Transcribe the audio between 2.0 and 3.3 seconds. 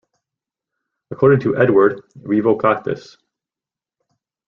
Revocatus.